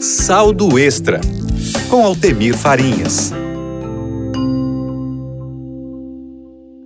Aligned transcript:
Saldo 0.00 0.78
Extra, 0.78 1.20
com 1.88 2.04
Altemir 2.04 2.54
Farinhas. 2.54 3.32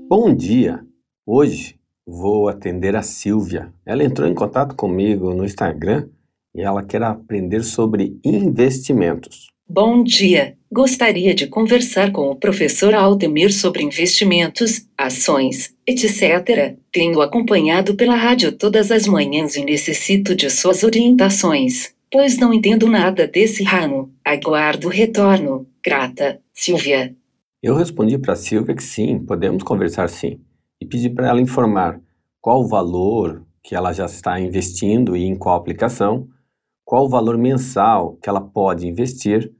Bom 0.08 0.32
dia! 0.32 0.80
Hoje 1.26 1.74
vou 2.06 2.48
atender 2.48 2.94
a 2.94 3.02
Silvia. 3.02 3.74
Ela 3.84 4.04
entrou 4.04 4.28
em 4.28 4.34
contato 4.34 4.76
comigo 4.76 5.34
no 5.34 5.44
Instagram 5.44 6.08
e 6.54 6.62
ela 6.62 6.84
quer 6.84 7.02
aprender 7.02 7.64
sobre 7.64 8.16
investimentos. 8.24 9.48
Bom 9.68 10.04
dia! 10.04 10.56
Gostaria 10.72 11.34
de 11.34 11.48
conversar 11.48 12.12
com 12.12 12.30
o 12.30 12.36
professor 12.36 12.94
Altemir 12.94 13.52
sobre 13.52 13.82
investimentos, 13.82 14.86
ações, 14.96 15.74
etc. 15.84 16.76
Tenho 16.92 17.20
acompanhado 17.20 17.96
pela 17.96 18.14
rádio 18.14 18.52
todas 18.52 18.92
as 18.92 19.08
manhãs 19.08 19.56
e 19.56 19.64
necessito 19.64 20.32
de 20.34 20.48
suas 20.48 20.84
orientações, 20.84 21.92
pois 22.10 22.38
não 22.38 22.52
entendo 22.52 22.88
nada 22.88 23.26
desse 23.26 23.62
ramo. 23.62 24.12
Aguardo 24.24 24.88
o 24.88 24.90
retorno. 24.90 25.66
Grata, 25.84 26.40
Silvia. 26.52 27.14
Eu 27.62 27.74
respondi 27.76 28.18
para 28.18 28.34
Silvia 28.34 28.74
que 28.74 28.82
sim, 28.82 29.18
podemos 29.18 29.62
conversar 29.62 30.08
sim, 30.08 30.40
e 30.80 30.86
pedi 30.86 31.10
para 31.10 31.28
ela 31.28 31.40
informar 31.40 32.00
qual 32.40 32.62
o 32.62 32.68
valor 32.68 33.46
que 33.62 33.74
ela 33.74 33.92
já 33.92 34.06
está 34.06 34.40
investindo 34.40 35.16
e 35.16 35.24
em 35.24 35.36
qual 35.36 35.56
aplicação, 35.56 36.26
qual 36.84 37.04
o 37.04 37.08
valor 37.08 37.36
mensal 37.36 38.16
que 38.16 38.28
ela 38.28 38.40
pode 38.40 38.86
investir, 38.86 39.52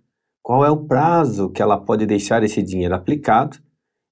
qual 0.42 0.64
é 0.64 0.70
o 0.70 0.86
prazo 0.86 1.50
que 1.50 1.60
ela 1.60 1.78
pode 1.78 2.06
deixar 2.06 2.42
esse 2.42 2.62
dinheiro 2.62 2.94
aplicado, 2.94 3.58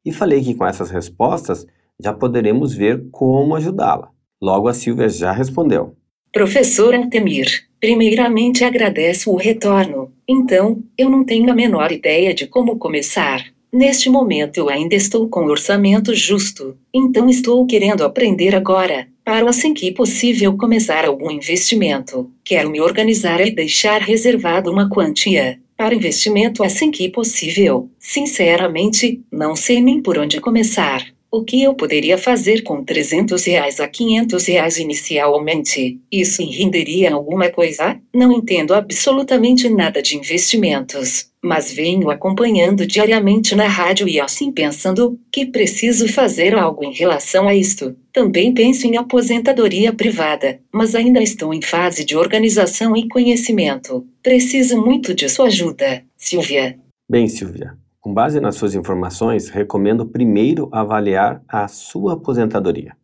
e 0.04 0.12
falei 0.12 0.42
que 0.42 0.54
com 0.54 0.66
essas 0.66 0.90
respostas 0.90 1.66
já 1.98 2.12
poderemos 2.12 2.74
ver 2.74 3.08
como 3.10 3.54
ajudá-la. 3.56 4.10
Logo 4.40 4.68
a 4.68 4.74
Silvia 4.74 5.08
já 5.08 5.32
respondeu. 5.32 5.96
Professor 6.32 6.94
Antemir, 6.94 7.64
primeiramente 7.80 8.62
agradeço 8.62 9.30
o 9.30 9.36
retorno. 9.36 10.12
Então, 10.28 10.82
eu 10.96 11.08
não 11.08 11.24
tenho 11.24 11.50
a 11.50 11.54
menor 11.54 11.90
ideia 11.90 12.34
de 12.34 12.46
como 12.46 12.76
começar. 12.76 13.46
Neste 13.72 14.10
momento 14.10 14.58
eu 14.58 14.68
ainda 14.68 14.94
estou 14.94 15.28
com 15.28 15.46
orçamento 15.46 16.14
justo, 16.14 16.76
então 16.92 17.28
estou 17.28 17.66
querendo 17.66 18.02
aprender 18.02 18.54
agora, 18.54 19.08
para 19.24 19.48
assim 19.48 19.74
que 19.74 19.92
possível 19.92 20.56
começar 20.56 21.04
algum 21.04 21.30
investimento. 21.30 22.30
Quero 22.44 22.70
me 22.70 22.80
organizar 22.80 23.40
e 23.40 23.50
deixar 23.50 24.00
reservado 24.00 24.70
uma 24.70 24.88
quantia 24.88 25.58
para 25.78 25.94
investimento 25.94 26.64
assim 26.64 26.90
que 26.90 27.08
possível. 27.08 27.88
Sinceramente, 28.00 29.22
não 29.30 29.54
sei 29.54 29.80
nem 29.80 30.02
por 30.02 30.18
onde 30.18 30.40
começar. 30.40 31.06
O 31.30 31.44
que 31.44 31.62
eu 31.62 31.74
poderia 31.74 32.16
fazer 32.16 32.62
com 32.62 32.82
300 32.82 33.44
reais 33.44 33.80
a 33.80 33.86
500 33.86 34.46
reais 34.46 34.78
inicialmente? 34.78 36.00
Isso 36.10 36.42
renderia 36.42 37.12
alguma 37.12 37.50
coisa? 37.50 38.00
Não 38.14 38.32
entendo 38.32 38.72
absolutamente 38.72 39.68
nada 39.68 40.00
de 40.00 40.16
investimentos, 40.16 41.30
mas 41.42 41.70
venho 41.70 42.10
acompanhando 42.10 42.86
diariamente 42.86 43.54
na 43.54 43.68
rádio 43.68 44.08
e 44.08 44.18
assim 44.18 44.50
pensando 44.50 45.20
que 45.30 45.44
preciso 45.44 46.08
fazer 46.08 46.54
algo 46.54 46.82
em 46.82 46.94
relação 46.94 47.46
a 47.46 47.54
isto. 47.54 47.94
Também 48.10 48.54
penso 48.54 48.86
em 48.86 48.96
aposentadoria 48.96 49.92
privada, 49.92 50.60
mas 50.72 50.94
ainda 50.94 51.22
estou 51.22 51.52
em 51.52 51.60
fase 51.60 52.06
de 52.06 52.16
organização 52.16 52.96
e 52.96 53.06
conhecimento. 53.06 54.06
Preciso 54.22 54.80
muito 54.80 55.12
de 55.12 55.28
sua 55.28 55.48
ajuda, 55.48 56.02
Silvia. 56.16 56.78
Bem, 57.06 57.28
Silvia, 57.28 57.76
com 58.08 58.14
base 58.14 58.40
nas 58.40 58.56
suas 58.56 58.74
informações, 58.74 59.50
recomendo 59.50 60.06
primeiro 60.06 60.70
avaliar 60.72 61.44
a 61.46 61.68
sua 61.68 62.14
aposentadoria. 62.14 62.96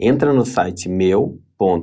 Entra 0.00 0.32
no 0.32 0.44
site 0.44 0.88
meu.inss.gov.br 0.88 1.76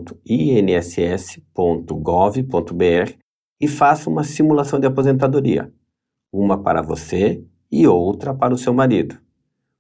e 3.62 3.68
faça 3.70 4.10
uma 4.10 4.26
simulação 4.26 4.78
de 4.78 4.86
aposentadoria, 4.88 5.72
uma 6.34 6.62
para 6.62 6.82
você 6.82 7.42
e 7.72 7.88
outra 7.88 8.34
para 8.34 8.54
o 8.54 8.58
seu 8.58 8.74
marido. 8.74 9.18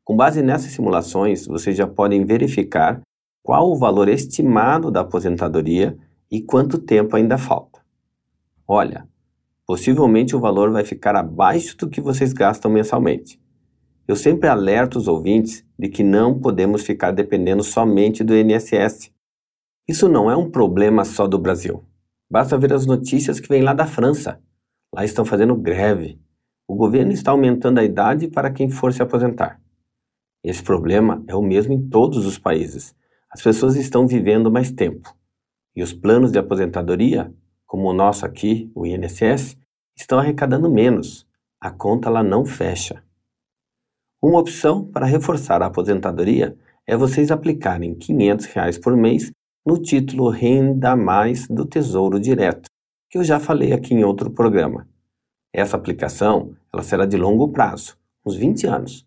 Com 0.05 0.15
base 0.15 0.42
nessas 0.42 0.71
simulações, 0.71 1.48
vocês 1.48 1.76
já 1.76 1.86
podem 1.86 2.23
verificar 2.23 3.02
qual 3.43 3.70
o 3.70 3.77
valor 3.77 4.08
estimado 4.08 4.89
da 4.89 5.02
aposentadoria 5.02 5.98
e 6.32 6.42
quanto 6.42 6.80
tempo 6.80 7.17
ainda 7.17 7.37
falta. 7.37 7.82
Olha, 8.65 9.05
possivelmente 9.69 10.35
o 10.35 10.39
valor 10.39 10.71
vai 10.71 10.83
ficar 10.83 11.15
abaixo 11.15 11.77
do 11.77 11.87
que 11.87 12.02
vocês 12.02 12.33
gastam 12.33 12.71
mensalmente. 12.71 13.39
Eu 14.07 14.15
sempre 14.15 14.49
alerto 14.49 14.97
os 14.97 15.07
ouvintes 15.07 15.63
de 15.77 15.87
que 15.87 16.02
não 16.02 16.39
podemos 16.39 16.81
ficar 16.81 17.11
dependendo 17.11 17.63
somente 17.63 18.23
do 18.23 18.35
INSS. 18.35 19.11
Isso 19.87 20.09
não 20.09 20.27
é 20.27 20.35
um 20.35 20.49
problema 20.49 21.05
só 21.05 21.27
do 21.27 21.37
Brasil. 21.37 21.85
Basta 22.27 22.58
ver 22.58 22.73
as 22.73 22.87
notícias 22.87 23.39
que 23.39 23.47
vêm 23.47 23.61
lá 23.61 23.71
da 23.71 23.85
França. 23.85 24.41
Lá 24.91 25.05
estão 25.05 25.23
fazendo 25.23 25.53
greve. 25.53 26.19
O 26.67 26.73
governo 26.73 27.11
está 27.11 27.29
aumentando 27.29 27.77
a 27.77 27.83
idade 27.83 28.27
para 28.27 28.49
quem 28.49 28.71
for 28.71 28.91
se 28.91 29.03
aposentar. 29.03 29.61
Esse 30.43 30.63
problema 30.63 31.23
é 31.27 31.35
o 31.35 31.43
mesmo 31.43 31.73
em 31.73 31.89
todos 31.89 32.25
os 32.25 32.39
países. 32.39 32.95
As 33.29 33.39
pessoas 33.39 33.75
estão 33.75 34.08
vivendo 34.08 34.52
mais 34.52 34.71
tempo. 34.71 35.15
E 35.75 35.83
os 35.83 35.93
planos 35.93 36.31
de 36.31 36.39
aposentadoria 36.39 37.31
como 37.69 37.87
o 37.87 37.93
nosso 37.93 38.25
aqui, 38.25 38.71
o 38.73 38.83
INSS, 38.83 39.55
estão 39.95 40.17
arrecadando 40.17 40.67
menos. 40.67 41.27
A 41.61 41.69
conta 41.69 42.09
lá 42.09 42.23
não 42.23 42.43
fecha. 42.43 43.03
Uma 44.19 44.39
opção 44.39 44.83
para 44.83 45.05
reforçar 45.05 45.61
a 45.61 45.67
aposentadoria 45.67 46.58
é 46.87 46.97
vocês 46.97 47.29
aplicarem 47.29 47.93
500 47.93 48.45
reais 48.47 48.79
por 48.79 48.97
mês 48.97 49.31
no 49.63 49.77
título 49.77 50.29
Renda 50.29 50.95
Mais 50.95 51.47
do 51.47 51.63
Tesouro 51.63 52.19
Direto, 52.19 52.71
que 53.08 53.19
eu 53.19 53.23
já 53.23 53.39
falei 53.39 53.71
aqui 53.71 53.93
em 53.93 54.03
outro 54.03 54.31
programa. 54.31 54.87
Essa 55.53 55.77
aplicação 55.77 56.55
ela 56.73 56.81
será 56.81 57.05
de 57.05 57.17
longo 57.17 57.49
prazo, 57.49 57.95
uns 58.25 58.35
20 58.35 58.65
anos. 58.65 59.05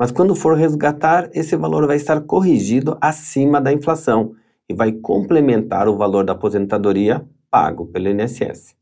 Mas 0.00 0.10
quando 0.10 0.34
for 0.34 0.56
resgatar, 0.56 1.30
esse 1.32 1.56
valor 1.56 1.86
vai 1.86 1.96
estar 1.96 2.20
corrigido 2.22 2.98
acima 3.00 3.60
da 3.60 3.72
inflação 3.72 4.34
e 4.68 4.74
vai 4.74 4.90
complementar 4.90 5.86
o 5.86 5.96
valor 5.96 6.24
da 6.24 6.32
aposentadoria 6.32 7.24
pago 7.54 7.86
pelo 7.86 8.08
INSS. 8.08 8.74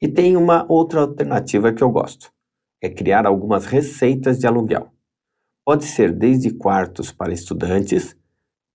E 0.00 0.06
tem 0.06 0.36
uma 0.36 0.64
outra 0.68 1.00
alternativa 1.00 1.72
que 1.72 1.82
eu 1.82 1.90
gosto: 1.90 2.32
é 2.80 2.88
criar 2.88 3.26
algumas 3.26 3.66
receitas 3.66 4.38
de 4.38 4.46
aluguel. 4.46 4.92
Pode 5.64 5.84
ser 5.84 6.12
desde 6.12 6.54
quartos 6.54 7.10
para 7.10 7.32
estudantes, 7.32 8.16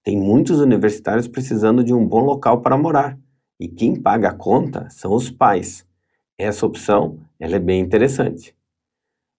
tem 0.04 0.18
muitos 0.18 0.60
universitários 0.60 1.30
precisando 1.30 1.82
de 1.82 1.94
um 1.94 2.06
bom 2.06 2.20
local 2.26 2.62
para 2.62 2.78
morar, 2.78 3.18
e 3.58 3.70
quem 3.70 3.96
paga 3.96 4.32
a 4.32 4.34
conta 4.34 4.90
são 4.90 5.14
os 5.14 5.32
pais. 5.32 5.88
Essa 6.38 6.66
opção 6.66 7.20
ela 7.40 7.56
é 7.56 7.60
bem 7.60 7.80
interessante. 7.80 8.54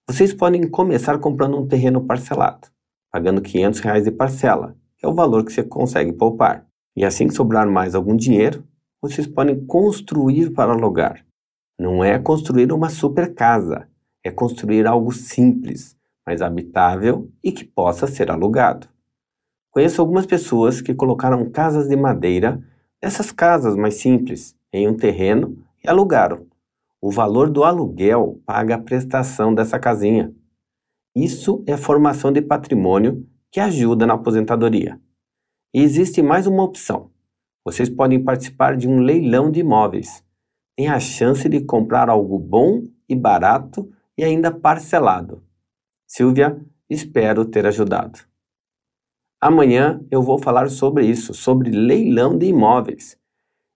Vocês 0.09 0.33
podem 0.33 0.67
começar 0.67 1.19
comprando 1.19 1.55
um 1.55 1.67
terreno 1.67 2.03
parcelado, 2.03 2.67
pagando 3.11 3.43
500 3.43 3.79
reais 3.81 4.05
de 4.05 4.11
parcela, 4.11 4.75
que 4.97 5.05
é 5.05 5.07
o 5.07 5.13
valor 5.13 5.45
que 5.45 5.53
você 5.53 5.61
consegue 5.61 6.13
poupar. 6.13 6.65
E 6.95 7.05
assim 7.05 7.27
que 7.27 7.35
sobrar 7.35 7.69
mais 7.69 7.93
algum 7.93 8.15
dinheiro, 8.15 8.65
vocês 9.01 9.25
podem 9.25 9.65
construir 9.65 10.51
para 10.51 10.73
alugar. 10.73 11.25
Não 11.79 12.03
é 12.03 12.19
construir 12.19 12.71
uma 12.71 12.89
super 12.89 13.33
casa, 13.33 13.87
é 14.23 14.29
construir 14.29 14.85
algo 14.85 15.11
simples, 15.11 15.97
mas 16.25 16.41
habitável 16.41 17.27
e 17.43 17.51
que 17.51 17.65
possa 17.65 18.05
ser 18.05 18.29
alugado. 18.29 18.87
Conheço 19.71 20.01
algumas 20.01 20.27
pessoas 20.27 20.81
que 20.81 20.93
colocaram 20.93 21.49
casas 21.49 21.87
de 21.87 21.95
madeira, 21.95 22.63
essas 23.01 23.31
casas 23.31 23.75
mais 23.75 23.95
simples, 23.95 24.55
em 24.71 24.87
um 24.87 24.95
terreno 24.95 25.57
e 25.83 25.89
alugaram. 25.89 26.45
O 27.01 27.09
valor 27.09 27.49
do 27.49 27.63
aluguel 27.63 28.39
paga 28.45 28.75
a 28.75 28.81
prestação 28.81 29.55
dessa 29.55 29.79
casinha. 29.79 30.31
Isso 31.15 31.63
é 31.65 31.75
formação 31.75 32.31
de 32.31 32.41
patrimônio 32.41 33.27
que 33.49 33.59
ajuda 33.59 34.05
na 34.05 34.13
aposentadoria. 34.13 35.01
E 35.73 35.81
existe 35.81 36.21
mais 36.21 36.45
uma 36.45 36.63
opção 36.63 37.10
vocês 37.63 37.89
podem 37.89 38.23
participar 38.23 38.75
de 38.75 38.87
um 38.87 38.99
leilão 38.99 39.51
de 39.51 39.59
imóveis. 39.59 40.23
Tem 40.75 40.87
a 40.87 40.99
chance 40.99 41.47
de 41.47 41.61
comprar 41.61 42.09
algo 42.09 42.39
bom 42.39 42.83
e 43.07 43.15
barato 43.15 43.91
e 44.17 44.23
ainda 44.23 44.51
parcelado. 44.51 45.43
Silvia, 46.07 46.59
espero 46.89 47.45
ter 47.45 47.65
ajudado. 47.65 48.19
Amanhã 49.39 50.03
eu 50.11 50.21
vou 50.21 50.37
falar 50.37 50.69
sobre 50.69 51.05
isso, 51.05 51.33
sobre 51.33 51.71
leilão 51.71 52.37
de 52.37 52.47
imóveis. 52.47 53.17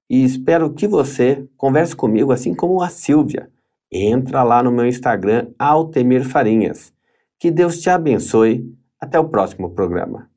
E 0.10 0.24
espero 0.24 0.74
que 0.74 0.88
você 0.88 1.48
converse 1.58 1.96
comigo 1.96 2.32
assim 2.32 2.54
como 2.54 2.82
a 2.82 2.90
Silvia. 2.90 3.50
Entra 3.92 4.44
lá 4.44 4.62
no 4.62 4.72
meu 4.72 4.86
Instagram, 4.86 5.52
Altemir 5.58 6.28
Farinhas. 6.28 6.94
Que 7.40 7.50
Deus 7.50 7.80
te 7.80 7.90
abençoe. 7.90 8.72
Até 9.00 9.20
o 9.20 9.30
próximo 9.30 9.72
programa. 9.72 10.30